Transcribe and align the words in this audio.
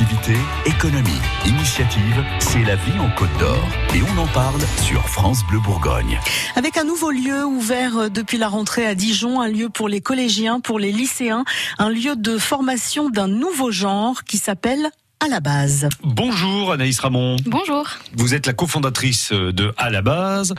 Activité, 0.00 0.38
économie, 0.64 1.20
initiative, 1.44 2.24
c'est 2.38 2.64
la 2.64 2.74
vie 2.74 2.98
en 2.98 3.10
Côte 3.10 3.28
d'Or. 3.38 3.68
Et 3.94 4.00
on 4.02 4.18
en 4.18 4.26
parle 4.28 4.62
sur 4.80 5.06
France 5.06 5.44
Bleu 5.44 5.58
Bourgogne. 5.58 6.18
Avec 6.56 6.78
un 6.78 6.84
nouveau 6.84 7.10
lieu 7.10 7.44
ouvert 7.44 7.98
euh, 7.98 8.08
depuis 8.08 8.38
la 8.38 8.48
rentrée 8.48 8.86
à 8.86 8.94
Dijon, 8.94 9.42
un 9.42 9.48
lieu 9.48 9.68
pour 9.68 9.90
les 9.90 10.00
collégiens, 10.00 10.60
pour 10.60 10.78
les 10.78 10.90
lycéens, 10.90 11.44
un 11.78 11.90
lieu 11.90 12.16
de 12.16 12.38
formation 12.38 13.10
d'un 13.10 13.28
nouveau 13.28 13.70
genre 13.70 14.24
qui 14.24 14.38
s'appelle 14.38 14.88
à 15.22 15.28
la 15.28 15.40
base. 15.40 15.86
Bonjour 16.02 16.72
Anaïs 16.72 16.98
Ramon. 16.98 17.36
Bonjour. 17.44 17.86
Vous 18.14 18.32
êtes 18.32 18.46
la 18.46 18.54
cofondatrice 18.54 19.32
de 19.32 19.74
À 19.76 19.90
la 19.90 20.00
base. 20.00 20.54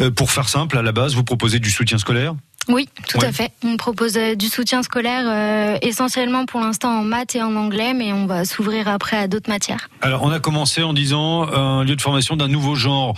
Euh, 0.00 0.10
pour 0.10 0.30
faire 0.30 0.48
simple, 0.48 0.78
à 0.78 0.82
la 0.82 0.92
base, 0.92 1.14
vous 1.14 1.24
proposez 1.24 1.58
du 1.58 1.70
soutien 1.70 1.98
scolaire? 1.98 2.34
Oui, 2.68 2.88
tout 3.08 3.18
à 3.20 3.32
fait. 3.32 3.52
On 3.64 3.76
propose 3.76 4.16
euh, 4.16 4.34
du 4.34 4.46
soutien 4.46 4.82
scolaire 4.82 5.24
euh, 5.26 5.78
essentiellement 5.82 6.44
pour 6.46 6.60
l'instant 6.60 7.00
en 7.00 7.02
maths 7.02 7.34
et 7.34 7.42
en 7.42 7.56
anglais, 7.56 7.94
mais 7.94 8.12
on 8.12 8.26
va 8.26 8.44
s'ouvrir 8.44 8.86
après 8.86 9.16
à 9.16 9.28
d'autres 9.28 9.48
matières. 9.48 9.88
Alors, 10.02 10.22
on 10.22 10.30
a 10.30 10.40
commencé 10.40 10.82
en 10.82 10.92
disant 10.92 11.50
un 11.52 11.84
lieu 11.84 11.96
de 11.96 12.00
formation 12.02 12.36
d'un 12.36 12.48
nouveau 12.48 12.74
genre. 12.74 13.14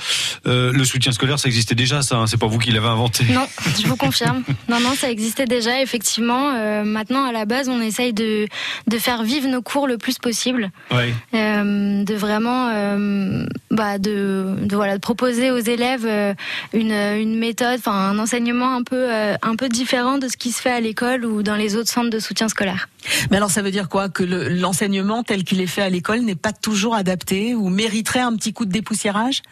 Euh, 0.46 0.72
le 0.72 0.84
soutien 0.84 1.12
scolaire, 1.12 1.38
ça 1.38 1.48
existait 1.48 1.74
déjà, 1.74 2.02
ça. 2.02 2.16
Hein, 2.16 2.26
c'est 2.26 2.38
pas 2.38 2.46
vous 2.46 2.58
qui 2.58 2.70
l'avez 2.70 2.86
inventé. 2.86 3.24
Non, 3.24 3.46
je 3.82 3.86
vous 3.86 3.96
confirme. 3.96 4.42
non, 4.68 4.80
non, 4.80 4.94
ça 4.94 5.10
existait 5.10 5.46
déjà, 5.46 5.82
effectivement. 5.82 6.52
maintenant, 6.84 7.24
à 7.24 7.32
la 7.32 7.44
base, 7.44 7.68
on 7.68 7.80
essaye 7.80 8.12
de 8.12 8.46
de 8.86 8.98
faire 8.98 9.22
vivre 9.22 9.48
nos 9.48 9.62
cours 9.62 9.86
le 9.86 9.98
plus 9.98 10.18
possible. 10.18 10.70
Ouais. 10.90 11.12
de 11.32 12.14
vraiment, 12.14 12.68
bah, 13.70 13.98
de, 13.98 14.54
de 14.62 14.76
voilà, 14.76 14.94
de 14.94 15.00
proposer 15.00 15.50
aux 15.50 15.58
élèves 15.58 16.06
une 16.72 16.92
une 16.92 17.38
méthode, 17.38 17.78
enfin 17.78 17.92
un 17.92 18.18
enseignement 18.18 18.74
un 18.74 18.82
peu 18.82 19.08
un 19.42 19.56
peu 19.56 19.68
différent 19.68 20.18
de 20.18 20.28
ce 20.28 20.36
qui 20.36 20.52
se 20.52 20.60
fait 20.60 20.70
à 20.70 20.80
l'école 20.80 21.24
ou 21.24 21.42
dans 21.42 21.56
les 21.56 21.76
autres 21.76 21.90
centres 21.90 22.10
de 22.10 22.18
soutien 22.18 22.48
scolaire. 22.48 22.88
Mais 23.30 23.36
alors 23.36 23.50
ça 23.50 23.62
veut 23.62 23.70
dire 23.70 23.88
quoi 23.88 24.08
Que 24.08 24.22
l'enseignement 24.22 25.22
tel 25.22 25.44
qu'il 25.44 25.60
est 25.60 25.66
fait 25.66 25.82
à 25.82 25.88
l'école 25.88 26.20
n'est 26.20 26.34
pas 26.34 26.52
toujours 26.52 26.94
adapté 26.94 27.54
ou 27.54 27.68
mériterait 27.68 28.20
un 28.20 28.34
petit 28.36 28.52
coup 28.52 28.64
de 28.64 28.72
dépoussiérage? 28.72 29.42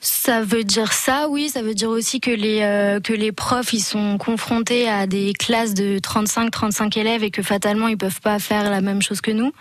Ça 0.00 0.42
veut 0.42 0.64
dire 0.64 0.92
ça, 0.92 1.28
oui. 1.28 1.48
Ça 1.48 1.62
veut 1.62 1.74
dire 1.74 1.88
aussi 1.88 2.20
que 2.20 2.30
les, 2.30 2.60
euh, 2.62 3.00
que 3.00 3.12
les 3.12 3.32
profs 3.32 3.72
ils 3.72 3.80
sont 3.80 4.18
confrontés 4.18 4.88
à 4.88 5.06
des 5.06 5.32
classes 5.32 5.74
de 5.74 5.98
35-35 5.98 6.98
élèves 6.98 7.22
et 7.22 7.30
que 7.30 7.42
fatalement 7.42 7.88
ils 7.88 7.96
peuvent 7.96 8.20
pas 8.20 8.38
faire 8.38 8.70
la 8.70 8.80
même 8.80 9.02
chose 9.02 9.20
que 9.20 9.30
nous. 9.30 9.52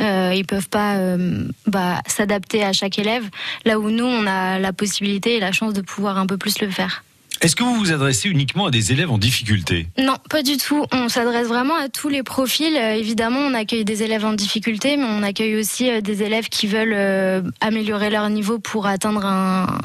Euh, 0.00 0.32
ils 0.34 0.46
peuvent 0.46 0.68
pas 0.68 0.96
euh, 0.96 1.48
bah, 1.66 2.00
s'adapter 2.06 2.64
à 2.64 2.72
chaque 2.72 2.98
élève. 2.98 3.24
Là 3.64 3.78
où 3.78 3.90
nous 3.90 4.04
on 4.04 4.26
a 4.26 4.58
la 4.58 4.72
possibilité 4.72 5.36
et 5.36 5.40
la 5.40 5.52
chance 5.52 5.72
de 5.72 5.80
pouvoir 5.80 6.18
un 6.18 6.26
peu 6.26 6.36
plus 6.36 6.60
le 6.60 6.70
faire. 6.70 7.02
Est-ce 7.40 7.54
que 7.54 7.62
vous 7.62 7.74
vous 7.74 7.92
adressez 7.92 8.28
uniquement 8.28 8.66
à 8.66 8.70
des 8.70 8.92
élèves 8.92 9.10
en 9.10 9.18
difficulté? 9.18 9.88
Non, 9.98 10.16
pas 10.30 10.42
du 10.42 10.56
tout. 10.56 10.84
On 10.92 11.08
s'adresse 11.08 11.48
vraiment 11.48 11.76
à 11.76 11.88
tous 11.88 12.08
les 12.08 12.22
profils. 12.22 12.76
Euh, 12.76 12.94
évidemment, 12.94 13.40
on 13.40 13.54
accueille 13.54 13.84
des 13.84 14.02
élèves 14.02 14.24
en 14.24 14.32
difficulté, 14.32 14.96
mais 14.96 15.04
on 15.04 15.22
accueille 15.22 15.56
aussi 15.56 15.90
euh, 15.90 16.00
des 16.00 16.22
élèves 16.22 16.48
qui 16.48 16.66
veulent 16.66 16.94
euh, 16.94 17.42
améliorer 17.60 18.10
leur 18.10 18.28
niveau 18.30 18.58
pour 18.58 18.86
atteindre 18.86 19.24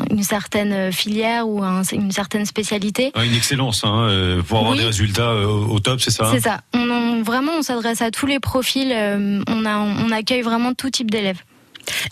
une 0.10 0.24
certaine 0.24 0.92
filière 0.92 1.48
ou 1.48 1.64
une 1.64 2.12
certaine 2.12 2.46
spécialité. 2.46 3.12
Ah, 3.16 3.26
une 3.26 3.36
excellence, 3.36 3.84
hein, 3.84 4.42
pour 4.48 4.60
avoir 4.60 4.76
des 4.76 4.86
résultats 4.86 5.36
au, 5.36 5.80
top, 5.80 6.02
c'est 6.02 6.12
ça 6.12 6.30
C'est 6.32 6.42
ça. 6.42 6.62
On, 6.74 7.22
vraiment, 7.24 7.54
on 7.58 7.62
s'adresse 7.62 8.02
à 8.02 8.12
tous 8.12 8.26
les 8.26 8.40
profils. 8.40 8.92
on, 8.92 9.66
a, 9.66 9.78
on 9.78 10.12
accueille 10.12 10.42
vraiment 10.42 10.74
tout 10.74 10.90
type 10.90 11.12
d'élèves. 11.12 11.42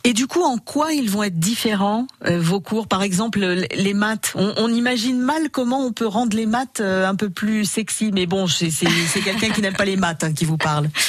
Et 0.03 0.13
du 0.13 0.27
coup, 0.27 0.41
en 0.41 0.57
quoi 0.57 0.93
ils 0.93 1.09
vont 1.09 1.23
être 1.23 1.39
différents, 1.39 2.07
euh, 2.25 2.39
vos 2.39 2.59
cours? 2.59 2.87
Par 2.87 3.03
exemple, 3.03 3.39
les 3.39 3.93
maths. 3.93 4.33
On, 4.35 4.69
imagine 4.69 5.19
mal 5.19 5.49
comment 5.49 5.83
on 5.83 5.91
peut 5.91 6.05
rendre 6.05 6.37
les 6.37 6.45
maths 6.45 6.79
euh, 6.79 7.07
un 7.07 7.15
peu 7.15 7.29
plus 7.29 7.65
sexy. 7.65 8.11
Mais 8.13 8.25
bon, 8.25 8.47
c'est 8.47 8.69
quelqu'un 9.23 9.49
qui 9.49 9.61
n'aime 9.61 9.75
pas 9.75 9.85
les 9.85 9.97
maths 9.97 10.23
hein, 10.23 10.33
qui 10.33 10.45
vous 10.45 10.57
parle. 10.57 10.89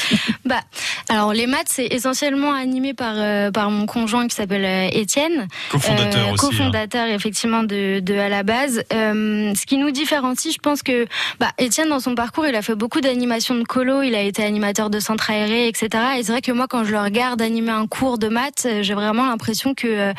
Bah, 0.47 0.63
alors 1.09 1.33
les 1.33 1.47
maths, 1.47 1.69
c'est 1.69 1.87
essentiellement 1.87 2.53
animé 2.53 2.93
par 2.93 3.15
euh, 3.17 3.53
par 3.53 3.71
mon 3.71 3.87
conjoint 3.87 4.27
qui 4.27 4.35
s'appelle 4.35 4.91
Étienne, 4.93 5.47
cofondateur 5.71 6.33
aussi. 6.33 6.33
Hein. 6.33 6.35
Cofondateur 6.37 7.07
effectivement 7.07 7.63
de, 7.63 8.01
de 8.01 8.15
à 8.15 8.29
la 8.29 8.43
base. 8.43 8.83
ce 8.91 9.67
qui 9.67 9.77
nous 9.77 9.93
différencie, 9.93 10.53
je 10.53 10.59
pense 10.59 10.83
que 10.83 11.07
bah, 11.39 11.53
Étienne 11.59 11.91
dans 11.91 12.01
son 12.01 12.17
parcours, 12.17 12.47
il 12.47 12.55
a 12.57 12.63
fait 12.63 12.75
beaucoup 12.75 13.01
d'animation 13.01 13.55
de 13.55 13.63
colo. 13.63 14.03
Il 14.03 14.17
a 14.17 14.23
été 14.23 14.43
animateur 14.43 14.91
de 14.91 14.99
centre 14.99 15.31
aéré, 15.31 15.69
etc. 15.69 15.89
Et 16.19 16.25
c'est 16.25 16.33
vrai 16.33 16.43
que 16.43 16.53
moi, 16.53 16.67
quand 16.69 16.85
je 16.85 16.91
le 16.91 17.01
regarde 17.01 17.41
animer 17.41 17.71
un 17.71 17.87
cours 17.87 18.19
de 18.19 18.29
maths 18.29 18.50
euh, 18.67 18.83
j'ai 18.83 18.95
vraiment 18.95 19.27
l'impression 19.27 19.75
que 19.75 19.87
euh, 19.87 20.13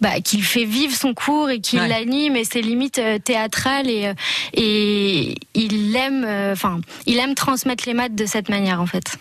bah, 0.00 0.20
qu'il 0.20 0.42
fait 0.42 0.64
vivre 0.64 0.94
son 0.94 1.14
cours 1.14 1.50
et 1.50 1.60
qu'il 1.60 1.80
l'anime 1.80 2.36
et 2.36 2.44
c'est 2.44 2.60
limite 2.60 2.98
euh, 2.98 3.18
théâtral 3.18 3.88
et 3.88 4.12
et 4.52 5.34
il 5.54 5.96
aime 5.96 6.24
enfin 6.52 6.80
il 7.06 7.18
aime 7.18 7.34
transmettre 7.34 7.84
les 7.86 7.94
maths 7.94 8.14
de 8.14 8.26
cette 8.26 8.48
manière 8.48 8.80
en 8.80 8.86
fait. 8.86 9.16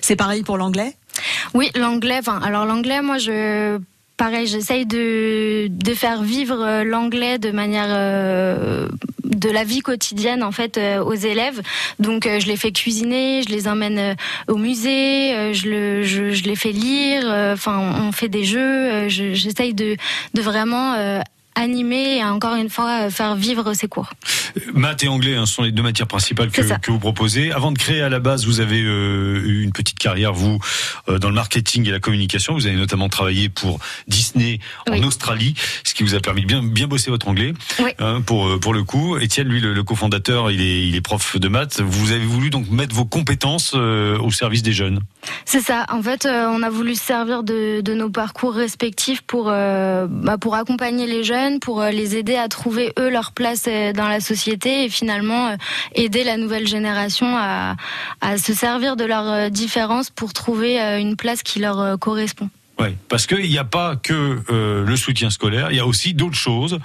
C'est 0.00 0.16
pareil 0.16 0.42
pour 0.42 0.56
l'anglais? 0.56 0.94
Oui, 1.54 1.70
l'anglais. 1.74 2.18
Enfin, 2.18 2.40
alors 2.42 2.64
l'anglais, 2.64 3.02
moi 3.02 3.18
je 3.18 3.78
pareil, 4.16 4.46
j'essaye 4.46 4.86
de, 4.86 5.68
de 5.68 5.94
faire 5.94 6.22
vivre 6.22 6.82
l'anglais 6.82 7.38
de 7.38 7.50
manière 7.50 8.88
de 9.36 9.50
la 9.50 9.64
vie 9.64 9.80
quotidienne 9.80 10.42
en 10.42 10.52
fait 10.52 10.78
euh, 10.78 11.02
aux 11.02 11.14
élèves. 11.14 11.60
Donc 11.98 12.26
euh, 12.26 12.40
je 12.40 12.46
les 12.46 12.56
fais 12.56 12.72
cuisiner, 12.72 13.42
je 13.42 13.50
les 13.50 13.68
emmène 13.68 13.98
euh, 13.98 14.14
au 14.48 14.56
musée, 14.56 15.52
je, 15.52 15.68
le, 15.68 16.02
je, 16.02 16.32
je 16.32 16.44
les 16.44 16.56
fais 16.56 16.72
lire. 16.72 17.24
Enfin, 17.52 17.78
on 18.02 18.12
fait 18.12 18.28
des 18.28 18.44
jeux. 18.44 19.08
J'essaye 19.08 19.74
de, 19.74 19.96
de 20.34 20.42
vraiment 20.42 20.94
animer 21.56 22.18
et 22.18 22.24
encore 22.24 22.54
une 22.54 22.70
fois 22.70 23.10
faire 23.10 23.34
vivre 23.34 23.74
ses 23.74 23.88
cours. 23.88 24.10
Maths 24.74 25.04
et 25.04 25.08
anglais 25.08 25.36
hein, 25.36 25.46
sont 25.46 25.62
les 25.62 25.72
deux 25.72 25.82
matières 25.82 26.06
principales 26.06 26.50
que, 26.50 26.60
que, 26.60 26.90
vous 26.90 26.98
proposez. 26.98 27.52
Avant 27.52 27.72
de 27.72 27.78
créer 27.78 28.02
à 28.02 28.08
la 28.08 28.20
base, 28.20 28.46
vous 28.46 28.60
avez 28.60 28.82
euh, 28.82 29.42
eu 29.44 29.62
une 29.62 29.72
petite 29.72 29.98
carrière, 29.98 30.32
vous, 30.32 30.58
euh, 31.08 31.18
dans 31.18 31.28
le 31.28 31.34
marketing 31.34 31.86
et 31.88 31.90
la 31.90 31.98
communication. 31.98 32.54
Vous 32.54 32.66
avez 32.66 32.76
notamment 32.76 33.08
travaillé 33.08 33.48
pour 33.48 33.78
Disney 34.06 34.60
en 34.88 35.02
Australie, 35.02 35.54
ce 35.84 35.94
qui 35.94 36.02
vous 36.02 36.14
a 36.14 36.20
permis 36.20 36.42
de 36.42 36.46
bien, 36.46 36.62
bien 36.62 36.86
bosser 36.86 37.10
votre 37.10 37.28
anglais. 37.28 37.52
Hein, 37.98 38.20
pour, 38.20 38.48
euh, 38.48 38.58
pour 38.58 38.74
le 38.74 38.82
coup. 38.82 39.18
Étienne, 39.18 39.48
lui, 39.48 39.60
le, 39.60 39.82
cofondateur, 39.82 40.50
il 40.50 40.60
est, 40.60 40.86
il 40.86 40.94
est 40.94 41.00
prof 41.00 41.38
de 41.38 41.48
maths. 41.48 41.80
Vous 41.80 42.12
avez 42.12 42.24
voulu 42.24 42.50
donc 42.50 42.68
mettre 42.70 42.94
vos 42.94 43.04
compétences 43.04 43.74
au 43.74 44.30
service 44.30 44.62
des 44.62 44.72
jeunes. 44.72 45.00
C'est 45.44 45.60
ça. 45.60 45.86
En 45.90 46.02
fait, 46.02 46.26
on 46.26 46.62
a 46.62 46.70
voulu 46.70 46.94
se 46.94 47.04
servir 47.04 47.42
de, 47.42 47.80
de 47.80 47.94
nos 47.94 48.10
parcours 48.10 48.54
respectifs 48.54 49.22
pour, 49.22 49.46
bah, 49.46 50.38
pour 50.40 50.54
accompagner 50.54 51.06
les 51.06 51.24
jeunes 51.24 51.45
pour 51.60 51.80
euh, 51.80 51.90
les 51.90 52.16
aider 52.16 52.36
à 52.36 52.48
trouver 52.48 52.92
eux 52.98 53.08
leur 53.08 53.32
place 53.32 53.64
euh, 53.68 53.92
dans 53.92 54.08
la 54.08 54.20
société 54.20 54.84
et 54.84 54.88
finalement 54.88 55.48
euh, 55.48 55.56
aider 55.94 56.24
la 56.24 56.36
nouvelle 56.36 56.66
génération 56.66 57.26
à, 57.36 57.76
se 58.38 58.52
servir 58.52 58.96
de 58.96 59.04
leurs 59.04 59.50
différences 59.50 60.10
pour 60.10 60.32
trouver 60.32 60.78
une 61.00 61.16
place 61.16 61.42
qui 61.42 61.60
leur 61.60 61.98
correspond. 61.98 62.50
Oui, 62.78 62.88
parce 63.08 63.26
qu'il 63.26 63.48
n'y 63.48 63.58
a 63.58 63.64
pas 63.64 63.96
que 63.96 64.42
le 64.48 64.96
soutien 64.96 65.30
scolaire, 65.30 65.70
il 65.70 65.76
y 65.76 65.80
a 65.80 65.86
aussi 65.86 66.12
d'autres 66.12 66.36
choses. 66.36 66.78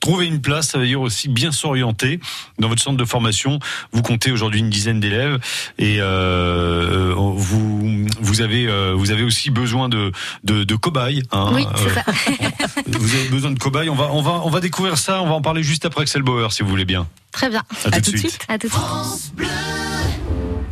Trouver 0.00 0.26
une 0.26 0.40
place, 0.40 0.68
ça 0.68 0.78
veut 0.78 0.86
dire 0.86 1.00
aussi 1.00 1.28
bien 1.28 1.52
s'orienter. 1.52 2.20
Dans 2.58 2.68
votre 2.68 2.82
centre 2.82 2.96
de 2.96 3.04
formation, 3.04 3.58
vous 3.92 4.02
comptez 4.02 4.32
aujourd'hui 4.32 4.60
une 4.60 4.70
dizaine 4.70 5.00
d'élèves 5.00 5.38
et 5.78 6.00
vous 6.00 7.77
vous 8.28 8.40
avez 8.40 8.66
euh, 8.66 8.94
vous 8.94 9.10
avez 9.10 9.22
aussi 9.22 9.50
besoin 9.50 9.88
de 9.88 10.12
de, 10.44 10.64
de 10.64 10.76
cobayes. 10.76 11.22
Hein, 11.32 11.50
oui, 11.54 11.66
c'est 11.76 11.94
ça. 11.94 12.04
vous 12.86 13.14
avez 13.14 13.28
besoin 13.28 13.50
de 13.50 13.58
cobayes. 13.58 13.88
On 13.88 13.94
va 13.94 14.10
on 14.12 14.22
va 14.22 14.42
on 14.44 14.50
va 14.50 14.60
découvrir 14.60 14.98
ça. 14.98 15.22
On 15.22 15.26
va 15.26 15.34
en 15.34 15.42
parler 15.42 15.62
juste 15.62 15.84
après 15.84 16.02
Axel 16.02 16.22
Bauer, 16.22 16.52
si 16.52 16.62
vous 16.62 16.68
voulez 16.68 16.84
bien. 16.84 17.06
Très 17.32 17.48
bien. 17.48 17.62
À, 17.92 18.00
tout, 18.00 18.10
de 18.10 18.16
suite. 18.16 18.38
À 18.48 18.58
tout 18.58 18.68
de 18.68 18.72
suite. 18.72 19.32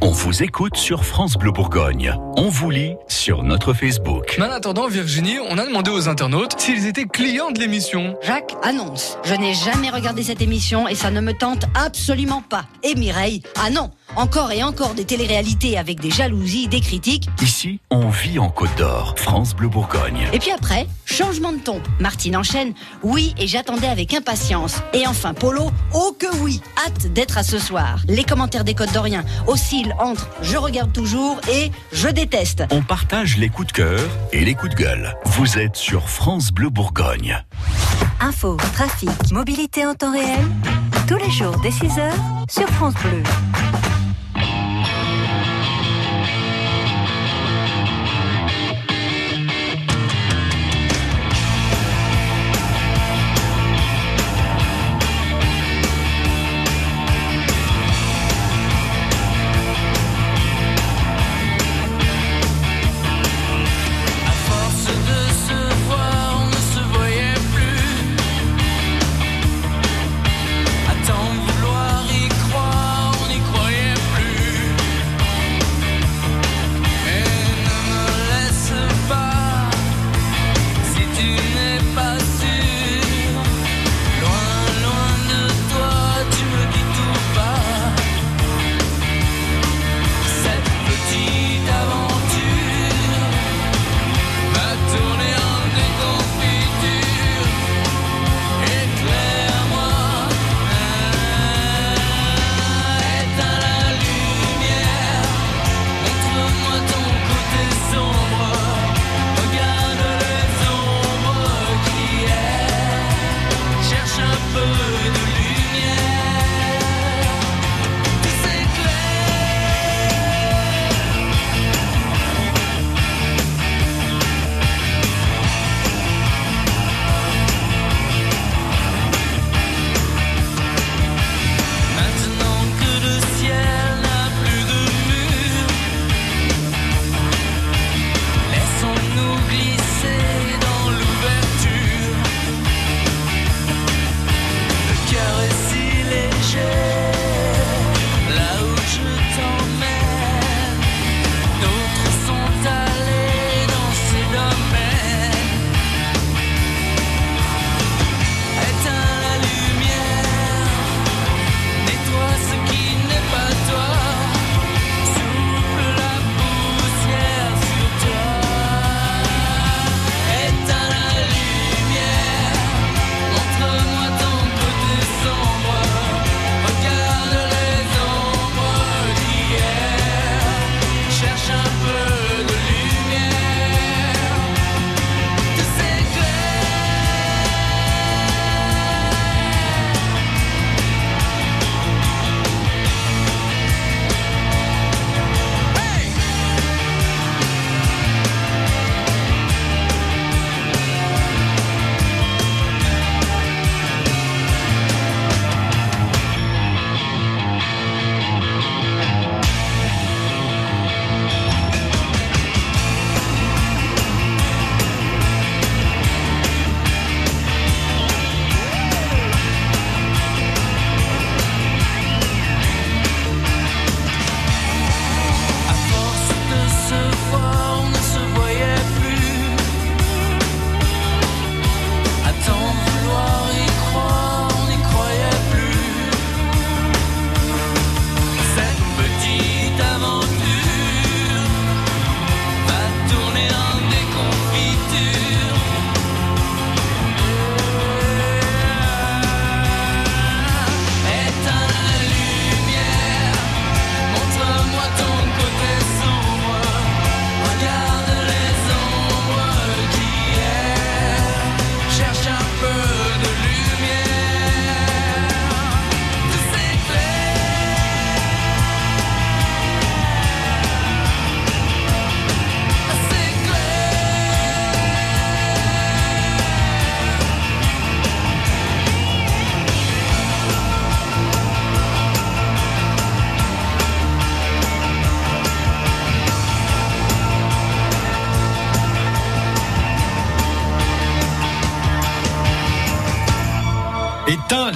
On 0.02 0.10
vous 0.10 0.42
écoute 0.42 0.76
sur 0.76 1.06
France 1.06 1.36
Bleu 1.38 1.52
Bourgogne. 1.52 2.14
On 2.36 2.50
vous 2.50 2.68
lit 2.70 2.96
sur 3.08 3.42
notre 3.42 3.72
Facebook. 3.72 4.36
Mais 4.38 4.44
en 4.44 4.50
attendant, 4.50 4.88
Virginie, 4.88 5.38
on 5.48 5.56
a 5.56 5.64
demandé 5.64 5.90
aux 5.90 6.06
internautes 6.06 6.60
s'ils 6.60 6.86
étaient 6.86 7.06
clients 7.06 7.50
de 7.50 7.58
l'émission. 7.58 8.14
Jacques 8.20 8.54
annonce. 8.62 9.16
Je 9.24 9.34
n'ai 9.34 9.54
jamais 9.54 9.88
regardé 9.88 10.22
cette 10.22 10.42
émission 10.42 10.86
et 10.86 10.94
ça 10.94 11.10
ne 11.10 11.22
me 11.22 11.32
tente 11.32 11.64
absolument 11.74 12.42
pas. 12.42 12.66
Et 12.82 12.94
Mireille, 12.94 13.42
ah 13.58 13.70
non 13.70 13.90
encore 14.14 14.50
et 14.52 14.62
encore 14.62 14.94
des 14.94 15.04
téléréalités 15.04 15.76
avec 15.76 16.00
des 16.00 16.10
jalousies, 16.10 16.68
des 16.68 16.80
critiques. 16.80 17.28
Ici, 17.42 17.80
on 17.90 18.08
vit 18.08 18.38
en 18.38 18.48
Côte 18.48 18.74
d'Or, 18.78 19.14
France 19.16 19.54
Bleu 19.54 19.68
Bourgogne. 19.68 20.26
Et 20.32 20.38
puis 20.38 20.50
après, 20.52 20.86
changement 21.04 21.52
de 21.52 21.58
ton. 21.58 21.82
Martine 22.00 22.36
enchaîne. 22.36 22.72
Oui, 23.02 23.34
et 23.38 23.46
j'attendais 23.46 23.88
avec 23.88 24.14
impatience. 24.14 24.76
Et 24.94 25.06
enfin, 25.06 25.34
Polo, 25.34 25.70
oh 25.92 26.16
que 26.18 26.34
oui, 26.36 26.60
hâte 26.86 27.12
d'être 27.12 27.36
à 27.36 27.42
ce 27.42 27.58
soir. 27.58 27.98
Les 28.08 28.24
commentaires 28.24 28.64
des 28.64 28.74
Côtes 28.74 28.92
d'Oriens 28.94 29.24
entre 29.98 30.28
je 30.42 30.56
regarde 30.56 30.92
toujours 30.92 31.40
et 31.50 31.70
je 31.92 32.08
déteste. 32.08 32.64
On 32.70 32.82
partage 32.82 33.36
les 33.36 33.48
coups 33.48 33.68
de 33.68 33.72
cœur 33.72 34.00
et 34.32 34.44
les 34.44 34.54
coups 34.54 34.74
de 34.74 34.76
gueule. 34.76 35.16
Vous 35.24 35.58
êtes 35.58 35.76
sur 35.76 36.08
France 36.08 36.50
Bleu 36.52 36.70
Bourgogne. 36.70 37.42
Info, 38.20 38.56
trafic, 38.72 39.10
mobilité 39.32 39.86
en 39.86 39.94
temps 39.94 40.12
réel. 40.12 40.44
Tous 41.06 41.16
les 41.16 41.30
jours 41.30 41.56
dès 41.62 41.70
6h 41.70 42.10
sur 42.48 42.68
France 42.70 42.94
Bleu. 42.94 43.22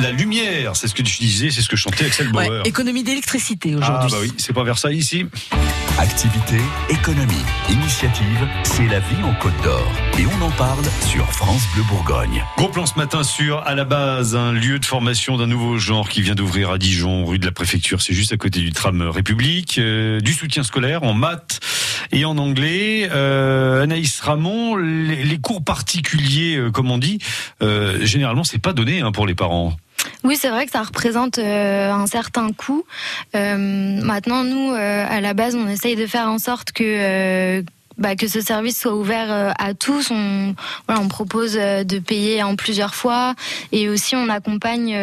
La 0.01 0.11
lumière. 0.13 0.77
C'est 0.77 0.89
ce 0.89 0.95
que 0.95 1.03
tu 1.03 1.19
disais, 1.19 1.51
c'est 1.51 1.63
ce 1.63 1.69
que 1.69 1.77
chantait 1.77 2.07
Axel 2.07 2.31
Bauer. 2.31 2.63
économie 2.65 3.03
d'électricité 3.03 3.75
aujourd'hui. 3.75 4.09
Ah 4.09 4.09
bah 4.11 4.19
oui, 4.21 4.33
c'est 4.39 4.53
pas 4.53 4.65
vers 4.65 4.79
ça 4.79 4.93
ici. 4.93 5.27
Activité, 5.99 6.57
économie, 6.89 7.45
initiative, 7.69 8.49
c'est 8.63 8.87
la 8.87 9.01
vie 9.01 9.23
en 9.23 9.35
Côte 9.35 9.53
d'Or. 9.63 9.93
Et 10.19 10.25
on 10.27 10.45
en 10.45 10.51
parle 10.51 10.85
sur 11.07 11.27
France 11.33 11.63
Bleu 11.75 11.83
Bourgogne. 11.89 12.43
Gros 12.57 12.69
plan 12.69 12.87
ce 12.87 12.95
matin 12.95 13.23
sur 13.23 13.59
à 13.67 13.75
la 13.75 13.85
base 13.85 14.35
un 14.35 14.53
lieu 14.53 14.79
de 14.79 14.85
formation 14.85 15.37
d'un 15.37 15.47
nouveau 15.47 15.77
genre 15.77 16.09
qui 16.09 16.23
vient 16.23 16.35
d'ouvrir 16.35 16.71
à 16.71 16.79
Dijon, 16.79 17.27
rue 17.27 17.39
de 17.39 17.45
la 17.45 17.53
Préfecture. 17.53 18.01
C'est 18.01 18.15
juste 18.15 18.33
à 18.33 18.39
côté 18.39 18.61
du 18.61 18.73
tram 18.73 19.03
République. 19.03 19.79
Euh, 19.79 20.21
du 20.21 20.33
soutien 20.33 20.63
scolaire 20.63 21.03
en 21.03 21.13
maths 21.13 21.61
et 22.13 22.25
en 22.25 22.39
anglais. 22.39 23.09
Euh, 23.13 23.83
Anaïs 23.83 24.21
Ramon, 24.21 24.77
les, 24.77 25.39
cours 25.39 25.63
particuliers, 25.63 26.57
euh, 26.57 26.71
comme 26.71 26.91
on 26.91 26.99
dit, 26.99 27.19
euh, 27.63 27.99
généralement 28.05 28.45
c'est 28.45 28.59
pas 28.59 28.73
donné 28.73 29.01
hein, 29.01 29.13
pour 29.13 29.27
les 29.27 29.35
parents. 29.35 29.77
Oui, 30.23 30.37
c'est 30.37 30.51
vrai 30.51 30.67
que 30.67 30.73
ça 30.73 30.83
représente 30.83 31.39
euh, 31.39 31.91
un 31.91 32.07
certain 32.07 32.53
coût. 32.53 32.85
Euh, 33.35 33.57
maintenant, 33.57 34.45
nous, 34.45 34.73
euh, 34.73 35.07
à 35.09 35.21
la 35.21 35.33
base, 35.33 35.55
on 35.55 35.67
essaye 35.81 35.97
de 35.97 36.07
faire 36.07 36.29
en 36.29 36.39
sorte 36.39 36.73
que 36.73 37.65
bah, 37.99 38.17
que 38.17 38.29
ce 38.29 38.41
service 38.41 38.81
soit 38.81 38.95
ouvert 38.95 39.55
à 39.59 39.75
tous. 39.75 40.11
On, 40.11 40.55
voilà, 40.87 41.03
on 41.03 41.09
propose 41.09 41.53
de 41.55 41.99
payer 41.99 42.43
en 42.43 42.57
plusieurs 42.57 42.95
fois 42.95 43.35
et 43.73 43.89
aussi 43.91 44.17
on 44.17 44.29
accompagne, 44.31 44.97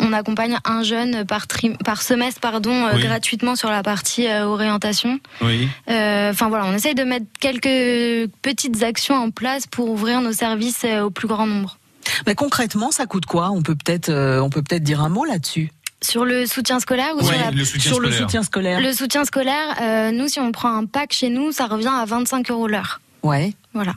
on 0.00 0.12
accompagne 0.12 0.56
un 0.64 0.82
jeune 0.82 1.26
par, 1.26 1.46
par 1.84 2.00
semestre 2.00 2.40
pardon, 2.40 2.88
gratuitement 2.98 3.54
sur 3.54 3.68
la 3.68 3.82
partie 3.82 4.28
orientation. 4.28 5.18
Oui. 5.42 5.68
Enfin 5.88 6.48
voilà, 6.48 6.64
on 6.66 6.72
essaye 6.72 6.94
de 6.94 7.04
mettre 7.04 7.26
quelques 7.38 8.30
petites 8.40 8.82
actions 8.82 9.14
en 9.14 9.30
place 9.30 9.66
pour 9.66 9.90
ouvrir 9.90 10.22
nos 10.22 10.32
services 10.32 10.86
au 11.02 11.10
plus 11.10 11.28
grand 11.28 11.46
nombre. 11.46 11.78
Mais 12.26 12.34
concrètement, 12.34 12.90
ça 12.90 13.06
coûte 13.06 13.26
quoi? 13.26 13.50
On 13.50 13.62
peut 13.62 13.74
peut-être, 13.74 14.08
euh, 14.08 14.40
on 14.40 14.50
peut 14.50 14.62
peut-être 14.62 14.82
dire 14.82 15.00
un 15.00 15.08
mot 15.08 15.24
là-dessus. 15.24 15.70
Sur 16.02 16.24
le 16.24 16.46
soutien 16.46 16.78
scolaire 16.78 17.14
ou 17.16 17.22
sur, 17.22 18.00
le 18.00 18.10
soutien 18.12 18.42
scolaire 18.42 18.80
Le 18.80 18.92
soutien 18.92 19.24
scolaire, 19.24 19.76
euh, 19.80 20.10
nous, 20.10 20.28
si 20.28 20.38
on 20.38 20.52
prend 20.52 20.76
un 20.76 20.84
pack 20.84 21.12
chez 21.12 21.30
nous, 21.30 21.52
ça 21.52 21.66
revient 21.66 21.92
à 21.92 22.04
25 22.04 22.50
euros 22.50 22.68
l'heure. 22.68 23.00
Ouais. 23.22 23.54
Voilà. 23.72 23.94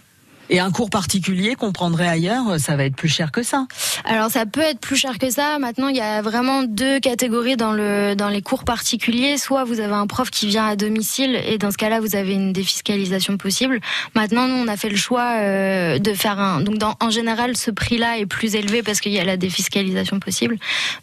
Et 0.49 0.59
un 0.59 0.71
cours 0.71 0.89
particulier 0.89 1.55
qu'on 1.55 1.71
prendrait 1.71 2.07
ailleurs, 2.07 2.59
ça 2.59 2.75
va 2.75 2.85
être 2.85 2.95
plus 2.95 3.09
cher 3.09 3.31
que 3.31 3.43
ça. 3.43 3.67
Alors 4.05 4.31
ça 4.31 4.45
peut 4.45 4.61
être 4.61 4.79
plus 4.79 4.95
cher 4.95 5.17
que 5.19 5.29
ça. 5.29 5.59
Maintenant, 5.59 5.89
il 5.89 5.95
y 5.95 6.01
a 6.01 6.21
vraiment 6.21 6.63
deux 6.63 6.99
catégories 6.99 7.57
dans 7.57 7.73
le 7.73 8.15
dans 8.15 8.29
les 8.29 8.41
cours 8.41 8.63
particuliers. 8.63 9.37
Soit 9.37 9.63
vous 9.63 9.79
avez 9.79 9.93
un 9.93 10.07
prof 10.07 10.29
qui 10.31 10.47
vient 10.47 10.65
à 10.65 10.75
domicile 10.75 11.35
et 11.35 11.57
dans 11.57 11.71
ce 11.71 11.77
cas-là, 11.77 11.99
vous 11.99 12.15
avez 12.15 12.33
une 12.33 12.53
défiscalisation 12.53 13.37
possible. 13.37 13.79
Maintenant, 14.15 14.47
nous, 14.47 14.55
on 14.55 14.67
a 14.67 14.77
fait 14.77 14.89
le 14.89 14.95
choix 14.95 15.35
euh, 15.37 15.99
de 15.99 16.13
faire 16.13 16.39
un. 16.39 16.61
Donc, 16.61 16.81
en 16.99 17.09
général, 17.09 17.55
ce 17.55 17.71
prix-là 17.71 18.17
est 18.17 18.25
plus 18.25 18.55
élevé 18.55 18.83
parce 18.83 19.01
qu'il 19.01 19.11
y 19.11 19.19
a 19.19 19.23
la 19.23 19.37
défiscalisation 19.37 20.19
possible. 20.19 20.57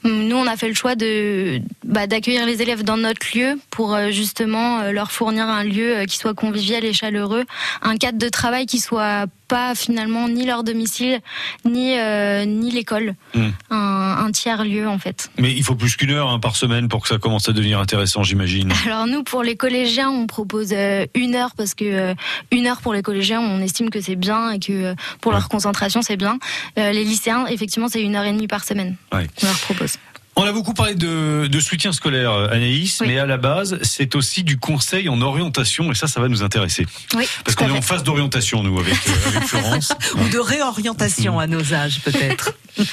Nous, 0.04 0.36
on 0.36 0.46
a 0.46 0.56
fait 0.56 0.68
le 0.68 0.74
choix 0.74 0.94
de 0.94 1.60
bah, 1.84 2.06
d'accueillir 2.06 2.46
les 2.46 2.62
élèves 2.62 2.82
dans 2.82 2.96
notre 2.96 3.26
lieu 3.36 3.58
pour 3.70 3.94
euh, 3.94 4.10
justement 4.10 4.80
euh, 4.80 4.92
leur 4.92 5.12
fournir 5.12 5.46
un 5.48 5.64
lieu 5.64 6.04
qui 6.08 6.16
soit 6.18 6.34
convivial 6.34 6.84
et 6.84 6.92
chaleureux, 6.92 7.44
un 7.82 7.96
cadre 7.96 8.18
de 8.18 8.28
travail 8.28 8.66
qui 8.66 8.78
soit 8.78 9.26
pas 9.48 9.74
finalement 9.74 10.28
ni 10.28 10.44
leur 10.44 10.64
domicile 10.64 11.20
ni 11.64 11.98
euh, 11.98 12.44
ni 12.44 12.70
l'école, 12.70 13.14
hmm. 13.34 13.48
un, 13.70 14.30
tiers 14.32 14.64
lieu 14.64 14.88
en 14.88 14.98
fait. 14.98 15.30
Mais 15.38 15.52
il 15.52 15.62
faut 15.62 15.74
plus 15.74 15.96
qu'une 15.96 16.10
heure 16.10 16.30
hein, 16.30 16.38
par 16.38 16.56
semaine 16.56 16.88
pour 16.88 17.02
que 17.02 17.08
ça 17.08 17.18
commence 17.18 17.48
à 17.48 17.52
devenir 17.52 17.78
intéressant, 17.78 18.22
j'imagine. 18.22 18.72
Alors 18.86 19.06
nous 19.06 19.22
pour 19.22 19.42
les 19.42 19.56
collégiens, 19.56 20.10
on 20.10 20.26
propose 20.26 20.70
euh, 20.72 21.06
une 21.14 21.34
heure 21.34 21.54
parce 21.56 21.74
que 21.74 21.84
euh, 21.84 22.14
une 22.50 22.66
heure 22.66 22.80
pour 22.80 22.92
les 22.92 23.02
collégiens, 23.02 23.40
on 23.40 23.60
estime 23.60 23.90
que 23.90 24.00
c'est 24.00 24.16
bien 24.16 24.50
et 24.50 24.58
que 24.58 24.94
pour 25.20 25.32
leur 25.32 25.48
concentration 25.48 26.02
c'est 26.02 26.16
bien. 26.16 26.38
les 26.76 27.04
lycéens, 27.04 27.46
effectivement, 27.46 27.88
c'est 27.88 28.02
une 28.02 28.16
heure 28.16 28.24
et 28.24 28.32
demie 28.32 28.48
par 28.48 28.64
semaine. 28.64 28.96
Ouais. 29.12 29.26
On 29.42 29.46
leur 29.46 29.58
propose. 29.58 29.96
On 30.38 30.42
a 30.44 30.52
beaucoup 30.52 30.74
parlé 30.74 30.94
de, 30.94 31.46
de 31.46 31.60
soutien 31.60 31.92
scolaire, 31.92 32.30
euh, 32.30 32.48
Anaïs, 32.50 33.00
mais 33.00 33.18
à 33.18 33.24
la 33.24 33.38
base, 33.38 33.78
c'est 33.82 34.14
aussi 34.14 34.44
du 34.44 34.58
conseil 34.58 35.08
en 35.08 35.22
orientation, 35.22 35.90
et 35.90 35.94
ça, 35.94 36.06
ça 36.08 36.20
va 36.20 36.28
nous 36.28 36.42
intéresser. 36.42 36.86
Oui, 37.14 37.26
Parce 37.42 37.54
qu'on 37.56 37.68
est 37.68 37.78
en 37.78 37.80
phase 37.80 38.02
d'orientation, 38.02 38.62
nous, 38.62 38.78
avec, 38.78 38.94
euh, 38.94 39.28
avec 39.28 39.44
Florence. 39.44 39.92
Ou 40.14 40.28
de 40.28 40.38
réorientation 40.38 41.38
à 41.38 41.46
nos 41.46 41.72
âges, 41.72 42.00
peut-être. 42.02 42.52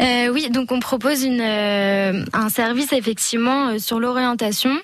Euh, 0.00 0.28
oui, 0.32 0.48
donc 0.48 0.72
on 0.72 0.80
propose 0.80 1.24
une, 1.24 1.42
euh, 1.42 2.24
un 2.32 2.48
service 2.48 2.92
effectivement 2.94 3.78
sur 3.78 4.00
l'orientation. 4.00 4.78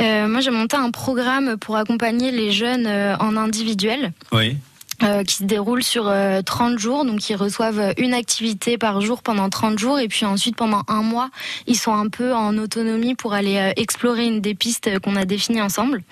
Euh, 0.00 0.26
moi, 0.26 0.40
j'ai 0.40 0.50
monté 0.50 0.76
un 0.76 0.90
programme 0.90 1.56
pour 1.56 1.76
accompagner 1.76 2.32
les 2.32 2.50
jeunes 2.50 2.88
en 3.20 3.36
individuel. 3.36 4.12
Oui. 4.32 4.56
Euh, 5.02 5.24
qui 5.24 5.34
se 5.34 5.44
déroule 5.44 5.82
sur 5.82 6.04
30 6.04 6.08
euh, 6.10 6.78
jours. 6.78 7.04
Donc, 7.04 7.28
ils 7.28 7.36
reçoivent 7.36 7.92
une 7.98 8.14
activité 8.14 8.78
par 8.78 9.02
jour 9.02 9.22
pendant 9.22 9.50
30 9.50 9.78
jours. 9.78 9.98
Et 9.98 10.08
puis 10.08 10.24
ensuite, 10.24 10.56
pendant 10.56 10.84
un 10.88 11.02
mois, 11.02 11.28
ils 11.66 11.76
sont 11.76 11.92
un 11.92 12.08
peu 12.08 12.32
en 12.32 12.56
autonomie 12.56 13.14
pour 13.14 13.34
aller 13.34 13.58
euh, 13.58 13.72
explorer 13.76 14.24
une 14.24 14.40
des 14.40 14.54
pistes 14.54 14.98
qu'on 15.00 15.14
a 15.14 15.26
définies 15.26 15.60
ensemble. 15.60 16.02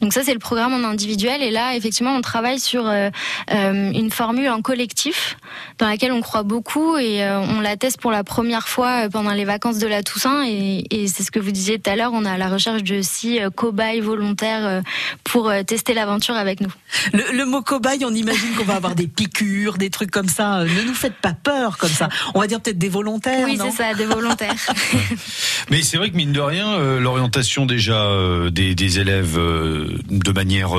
Donc 0.00 0.14
ça, 0.14 0.22
c'est 0.24 0.32
le 0.32 0.38
programme 0.38 0.72
en 0.72 0.88
individuel. 0.88 1.42
Et 1.42 1.50
là, 1.50 1.76
effectivement, 1.76 2.14
on 2.14 2.22
travaille 2.22 2.58
sur 2.58 2.90
une 3.48 4.10
formule 4.10 4.48
en 4.48 4.62
collectif 4.62 5.36
dans 5.78 5.86
laquelle 5.88 6.12
on 6.12 6.22
croit 6.22 6.42
beaucoup 6.42 6.96
et 6.96 7.22
on 7.24 7.60
la 7.60 7.76
teste 7.76 8.00
pour 8.00 8.10
la 8.10 8.24
première 8.24 8.68
fois 8.68 9.08
pendant 9.10 9.32
les 9.32 9.44
vacances 9.44 9.78
de 9.78 9.86
la 9.86 10.02
Toussaint. 10.02 10.44
Et, 10.46 11.06
c'est 11.06 11.22
ce 11.22 11.30
que 11.30 11.38
vous 11.38 11.50
disiez 11.50 11.78
tout 11.78 11.90
à 11.90 11.96
l'heure, 11.96 12.12
on 12.14 12.24
a 12.24 12.32
à 12.32 12.38
la 12.38 12.48
recherche 12.48 12.82
de 12.82 13.02
six 13.02 13.40
cobayes 13.54 14.00
volontaires 14.00 14.82
pour 15.24 15.52
tester 15.66 15.94
l'aventure 15.94 16.36
avec 16.36 16.60
nous. 16.60 16.72
Le, 17.12 17.36
le 17.36 17.44
mot 17.44 17.62
cobaye, 17.62 18.04
on 18.04 18.14
y 18.14 18.21
imagine 18.22 18.54
qu'on 18.56 18.64
va 18.64 18.76
avoir 18.76 18.94
des 18.94 19.06
piqûres, 19.06 19.78
des 19.78 19.90
trucs 19.90 20.10
comme 20.10 20.28
ça. 20.28 20.60
Euh, 20.60 20.64
ne 20.64 20.82
nous 20.86 20.94
faites 20.94 21.16
pas 21.16 21.34
peur 21.34 21.78
comme 21.78 21.90
ça. 21.90 22.08
On 22.34 22.40
va 22.40 22.46
dire 22.46 22.60
peut-être 22.60 22.78
des 22.78 22.88
volontaires. 22.88 23.46
Oui, 23.46 23.58
c'est 23.60 23.70
ça, 23.70 23.94
des 23.94 24.06
volontaires. 24.06 24.54
Mais 25.70 25.82
c'est 25.82 25.96
vrai 25.96 26.10
que 26.10 26.16
mine 26.16 26.32
de 26.32 26.40
rien, 26.40 26.68
euh, 26.68 27.00
l'orientation 27.00 27.66
déjà 27.66 28.04
euh, 28.04 28.50
des, 28.50 28.74
des, 28.74 28.98
élèves 28.98 29.36
de 29.36 30.32
manière 30.32 30.70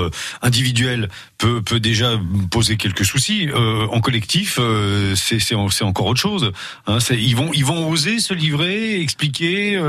individuelle 0.42 1.10
peut, 1.38 1.62
peut 1.62 1.80
déjà 1.80 2.12
poser 2.52 2.78
quelques 2.78 3.06
soucis. 3.06 3.50
en 3.54 4.00
collectif, 4.02 4.60
c'est 5.16 5.56
encore 5.56 6.06
autre 6.06 6.20
chose. 6.20 6.52
Hein, 6.88 7.00
ils 7.12 7.36
vont 7.36 7.52
ils 7.54 7.66
vont 7.66 7.90
oser 7.90 8.20
se 8.20 8.34
livrer, 8.34 9.02
expliquer 9.02 9.82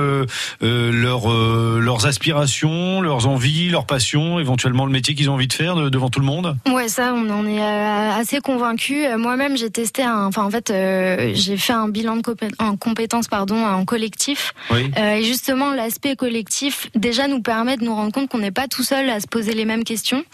leur, 0.60 1.30
leurs 1.30 2.06
aspirations, 2.06 3.02
leurs 3.02 3.26
envies, 3.26 3.68
leurs 3.68 3.86
passions, 3.86 4.40
éventuellement 4.40 4.86
le 4.86 4.92
métier 4.92 5.14
qu'ils 5.14 5.28
ont 5.28 5.34
envie 5.34 5.48
de 5.48 5.52
faire 5.52 5.90
devant 5.90 6.08
tout 6.08 6.20
le 6.20 6.26
monde. 6.26 6.56
Ouais, 6.66 6.88
ça, 6.88 7.12
on 7.14 7.28
en 7.30 7.43
est 7.46 7.62
euh, 7.62 8.10
assez 8.12 8.40
convaincu. 8.40 9.04
Euh, 9.04 9.18
moi-même, 9.18 9.56
j'ai 9.56 9.70
testé 9.70 10.02
un, 10.02 10.26
enfin 10.26 10.44
en 10.44 10.50
fait, 10.50 10.70
euh, 10.70 11.32
j'ai 11.34 11.56
fait 11.56 11.72
un 11.72 11.88
bilan 11.88 12.16
de 12.16 12.22
en 12.58 12.76
compétences 12.76 13.28
pardon 13.28 13.64
en 13.64 13.84
collectif. 13.84 14.52
et 14.96 15.22
justement, 15.22 15.72
l'aspect 15.72 16.16
collectif 16.16 16.88
déjà 16.94 17.28
nous 17.28 17.40
permet 17.40 17.76
de 17.76 17.84
nous 17.84 17.94
rendre 17.94 18.12
compte 18.12 18.28
qu'on 18.28 18.38
n'est 18.38 18.50
pas 18.50 18.68
tout 18.68 18.82
seul 18.82 19.08
à 19.10 19.20
se 19.20 19.26
poser 19.26 19.52
les 19.52 19.64
mêmes 19.64 19.84
questions. 19.84 20.24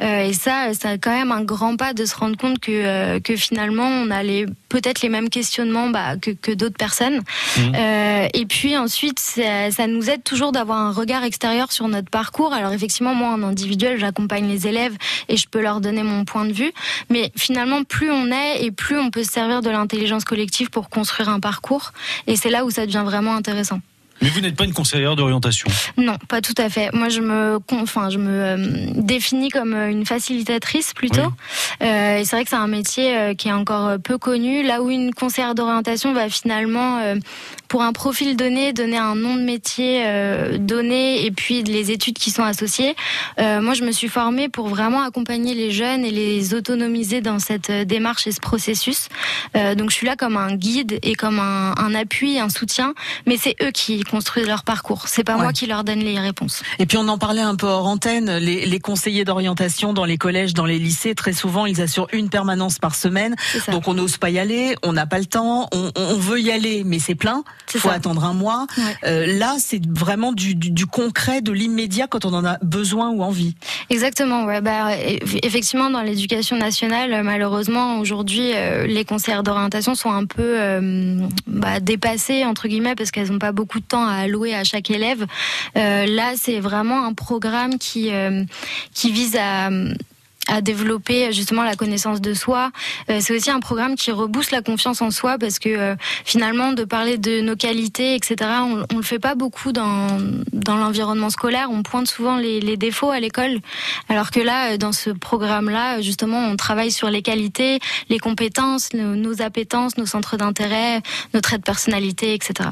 et 0.00 0.32
ça, 0.32 0.68
c'est 0.72 0.98
quand 0.98 1.10
même 1.10 1.32
un 1.32 1.42
grand 1.42 1.76
pas 1.76 1.92
de 1.92 2.04
se 2.04 2.14
rendre 2.16 2.36
compte 2.36 2.58
que 2.58 3.18
que 3.18 3.36
finalement, 3.36 3.86
on 3.86 4.10
a 4.10 4.22
les 4.22 4.46
peut-être 4.68 5.02
les 5.02 5.08
mêmes 5.08 5.30
questionnements 5.30 5.88
bah, 5.88 6.16
que, 6.16 6.30
que 6.30 6.52
d'autres 6.52 6.76
personnes. 6.76 7.20
Mmh. 7.56 7.74
et 8.34 8.46
puis 8.46 8.76
ensuite, 8.76 9.18
ça, 9.18 9.70
ça 9.70 9.86
nous 9.86 10.10
aide 10.10 10.22
toujours 10.22 10.52
d'avoir 10.52 10.78
un 10.78 10.92
regard 10.92 11.24
extérieur 11.24 11.72
sur 11.72 11.88
notre 11.88 12.10
parcours. 12.10 12.52
Alors 12.52 12.72
effectivement, 12.72 13.14
moi 13.14 13.28
en 13.28 13.42
individuel, 13.42 13.98
j'accompagne 13.98 14.48
les 14.48 14.66
élèves 14.66 14.96
et 15.28 15.36
je 15.36 15.48
peux 15.48 15.60
leur 15.60 15.80
donner 15.80 16.02
mon 16.02 16.24
point 16.24 16.44
de 16.44 16.52
vue. 16.52 16.72
Mais 17.10 17.32
finalement, 17.36 17.84
plus 17.84 18.10
on 18.10 18.30
est 18.30 18.64
et 18.64 18.70
plus 18.70 18.98
on 18.98 19.10
peut 19.10 19.24
se 19.24 19.32
servir 19.32 19.62
de 19.62 19.70
l'intelligence 19.70 20.24
collective 20.24 20.70
pour 20.70 20.88
construire 20.88 21.28
un 21.28 21.40
parcours. 21.40 21.92
Et 22.26 22.36
c'est 22.36 22.50
là 22.50 22.64
où 22.64 22.70
ça 22.70 22.86
devient 22.86 23.04
vraiment 23.04 23.34
intéressant. 23.34 23.80
Mais 24.20 24.28
vous 24.30 24.40
n'êtes 24.40 24.56
pas 24.56 24.64
une 24.64 24.72
conseillère 24.72 25.16
d'orientation 25.16 25.68
Non, 25.96 26.16
pas 26.28 26.40
tout 26.40 26.54
à 26.56 26.68
fait. 26.68 26.92
Moi, 26.92 27.08
je 27.08 27.20
me, 27.20 27.58
enfin, 27.72 28.10
je 28.10 28.18
me 28.18 28.30
euh, 28.30 28.56
définis 28.94 29.50
comme 29.50 29.74
euh, 29.74 29.90
une 29.90 30.04
facilitatrice 30.04 30.92
plutôt. 30.92 31.32
Euh, 31.82 32.18
et 32.18 32.24
c'est 32.24 32.36
vrai 32.36 32.44
que 32.44 32.50
c'est 32.50 32.56
un 32.56 32.66
métier 32.66 33.34
qui 33.36 33.48
est 33.48 33.52
encore 33.52 33.98
peu 34.02 34.18
connu. 34.18 34.62
Là 34.62 34.82
où 34.82 34.90
une 34.90 35.14
conseillère 35.14 35.54
d'orientation 35.54 36.12
va 36.12 36.28
finalement, 36.28 37.00
pour 37.68 37.82
un 37.82 37.92
profil 37.92 38.36
donné, 38.36 38.72
donner 38.72 38.96
un 38.96 39.14
nom 39.14 39.36
de 39.36 39.42
métier 39.42 40.04
donné 40.58 41.24
et 41.24 41.30
puis 41.30 41.62
les 41.62 41.90
études 41.90 42.18
qui 42.18 42.30
sont 42.30 42.42
associées. 42.42 42.94
moi, 43.38 43.74
je 43.74 43.84
me 43.84 43.92
suis 43.92 44.08
formée 44.08 44.48
pour 44.48 44.68
vraiment 44.68 45.02
accompagner 45.02 45.54
les 45.54 45.70
jeunes 45.70 46.04
et 46.04 46.10
les 46.10 46.54
autonomiser 46.54 47.20
dans 47.20 47.38
cette 47.38 47.70
démarche 47.70 48.26
et 48.26 48.32
ce 48.32 48.40
processus. 48.40 49.08
donc, 49.76 49.90
je 49.90 49.94
suis 49.94 50.06
là 50.06 50.16
comme 50.16 50.36
un 50.36 50.54
guide 50.54 50.98
et 51.02 51.14
comme 51.14 51.38
un, 51.38 51.74
un 51.76 51.94
appui, 51.94 52.38
un 52.38 52.48
soutien. 52.48 52.94
Mais 53.26 53.36
c'est 53.36 53.56
eux 53.62 53.70
qui 53.70 54.02
construisent 54.10 54.46
leur 54.46 54.64
parcours. 54.64 55.06
C'est 55.06 55.24
pas 55.24 55.36
moi 55.36 55.52
qui 55.52 55.66
leur 55.66 55.84
donne 55.84 56.00
les 56.00 56.18
réponses. 56.18 56.62
Et 56.78 56.86
puis 56.86 56.96
on 56.98 57.08
en 57.08 57.18
parlait 57.18 57.42
un 57.42 57.54
peu 57.54 57.66
hors 57.66 57.86
antenne, 57.86 58.38
les, 58.38 58.66
les 58.66 58.80
conseillers 58.80 59.24
d'orientation 59.24 59.92
dans 59.92 60.04
les 60.04 60.18
collèges, 60.18 60.54
dans 60.54 60.66
les 60.66 60.78
lycées, 60.78 61.14
très 61.14 61.32
souvent 61.32 61.66
ils 61.66 61.80
assurent 61.80 62.08
une 62.12 62.28
permanence 62.28 62.78
par 62.78 62.94
semaine. 62.94 63.36
Donc 63.70 63.88
on 63.88 63.94
n'ose 63.94 64.16
pas 64.16 64.30
y 64.30 64.38
aller, 64.38 64.76
on 64.82 64.92
n'a 64.92 65.06
pas 65.06 65.18
le 65.18 65.26
temps, 65.26 65.68
on, 65.72 65.92
on 65.96 66.16
veut 66.16 66.40
y 66.40 66.50
aller, 66.50 66.82
mais 66.84 66.98
c'est 66.98 67.14
plein. 67.14 67.44
faut 67.66 67.90
attendre 67.90 68.24
un 68.24 68.34
mois. 68.34 68.66
là, 69.02 69.56
c'est 69.58 69.80
vraiment 69.86 70.32
du, 70.32 70.54
du, 70.54 70.86
concret, 70.86 71.40
de 71.40 71.52
l'immédiat 71.52 72.06
quand 72.06 72.24
on 72.24 72.34
en 72.34 72.44
a 72.44 72.58
besoin 72.62 73.10
ou 73.10 73.22
envie. 73.22 73.54
Exactement. 73.90 74.44
Ouais. 74.44 74.60
Bah, 74.60 74.96
effectivement, 75.42 75.90
dans 75.90 76.02
l'éducation 76.02 76.56
nationale, 76.56 77.22
malheureusement, 77.22 77.98
aujourd'hui, 77.98 78.52
les 78.86 79.04
conseillères 79.04 79.42
d'orientation 79.42 79.94
sont 79.94 80.10
un 80.10 80.24
peu 80.24 80.58
bah, 81.46 81.80
dépassées 81.80 82.44
entre 82.44 82.68
guillemets 82.68 82.94
parce 82.94 83.10
qu'elles 83.10 83.30
n'ont 83.30 83.38
pas 83.38 83.52
beaucoup 83.52 83.80
de 83.80 83.84
temps 83.84 83.97
à 84.06 84.14
allouer 84.22 84.54
à 84.54 84.64
chaque 84.64 84.90
élève. 84.90 85.26
là, 85.74 86.32
c'est 86.36 86.60
vraiment 86.60 87.04
un 87.04 87.14
programme 87.14 87.78
qui 87.78 88.10
qui 88.94 89.12
vise 89.12 89.36
à 90.48 90.62
développer 90.62 91.32
justement 91.32 91.62
la 91.62 91.76
connaissance 91.76 92.20
de 92.20 92.34
soi. 92.34 92.72
Euh, 93.10 93.18
c'est 93.20 93.36
aussi 93.36 93.50
un 93.50 93.60
programme 93.60 93.94
qui 93.94 94.10
rebooste 94.10 94.50
la 94.50 94.62
confiance 94.62 95.02
en 95.02 95.10
soi 95.10 95.36
parce 95.38 95.58
que 95.58 95.68
euh, 95.68 95.94
finalement 96.24 96.72
de 96.72 96.84
parler 96.84 97.18
de 97.18 97.40
nos 97.40 97.54
qualités, 97.54 98.14
etc. 98.14 98.50
On, 98.62 98.84
on 98.92 98.96
le 98.96 99.02
fait 99.02 99.18
pas 99.18 99.34
beaucoup 99.34 99.72
dans 99.72 100.18
dans 100.52 100.76
l'environnement 100.76 101.30
scolaire. 101.30 101.68
On 101.70 101.82
pointe 101.82 102.08
souvent 102.08 102.36
les, 102.36 102.76
défauts 102.78 103.10
à 103.10 103.20
l'école, 103.20 103.58
alors 104.08 104.30
que 104.30 104.40
là, 104.40 104.72
euh, 104.72 104.76
dans 104.76 104.92
ce 104.92 105.10
programme-là, 105.10 106.00
justement, 106.00 106.38
on 106.38 106.56
travaille 106.56 106.92
sur 106.92 107.10
les 107.10 107.22
qualités, 107.22 107.80
les 108.08 108.18
compétences, 108.18 108.92
nos, 108.94 109.16
nos 109.16 109.42
appétences, 109.42 109.96
nos 109.98 110.06
centres 110.06 110.36
d'intérêt, 110.36 111.02
notre 111.34 111.48
trait 111.48 111.58
de 111.58 111.62
personnalité, 111.62 112.34
etc. 112.34 112.70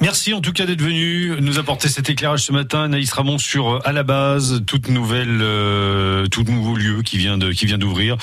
Merci 0.00 0.34
en 0.34 0.40
tout 0.40 0.52
cas 0.52 0.66
d'être 0.66 0.82
venu 0.82 1.40
nous 1.40 1.58
apporter 1.58 1.88
cet 1.88 2.10
éclairage 2.10 2.42
ce 2.42 2.52
matin, 2.52 2.88
Naïs 2.88 3.10
Ramon 3.12 3.38
sur 3.38 3.68
euh, 3.68 3.80
à 3.84 3.92
la 3.92 4.02
base 4.02 4.62
toute 4.66 4.88
nouvelle, 4.88 5.38
euh, 5.40 6.26
tout 6.26 6.42
nouveau 6.42 6.76
lieu 6.76 7.02
qui 7.02 7.16
vient 7.16 7.38
de 7.38 7.52
qui 7.52 7.64
vient 7.66 7.78
d'ouvrir. 7.78 8.16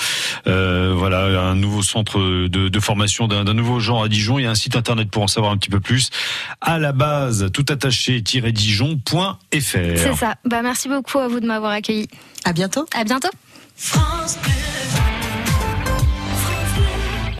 Euh, 0.46 0.94
voilà 0.96 1.24
un 1.40 1.56
nouveau 1.56 1.82
centre 1.82 2.18
de, 2.20 2.68
de 2.68 2.80
formation 2.80 3.26
d'un 3.26 3.44
nouveau 3.54 3.80
genre 3.80 4.04
à 4.04 4.08
Dijon. 4.08 4.38
Il 4.38 4.44
y 4.44 4.46
a 4.46 4.50
un 4.50 4.54
site 4.54 4.76
internet 4.76 5.10
pour 5.10 5.22
en 5.24 5.28
savoir 5.28 5.52
un 5.52 5.56
petit 5.56 5.70
peu 5.70 5.80
plus. 5.80 6.10
À 6.60 6.78
la 6.78 6.92
base, 6.92 7.50
tout 7.52 7.66
attaché-dijon.fr. 7.68 9.36
C'est 9.50 10.14
ça. 10.14 10.36
Bah 10.44 10.62
merci 10.62 10.88
beaucoup 10.88 11.18
à 11.18 11.28
vous 11.28 11.40
de 11.40 11.46
m'avoir 11.46 11.72
accueilli. 11.72 12.08
À 12.44 12.52
bientôt. 12.52 12.86
À 12.94 13.04
bientôt. 13.04 13.30
France 13.76 14.38